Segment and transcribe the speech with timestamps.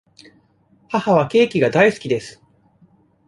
[0.89, 2.41] 母はケーキが大好きです。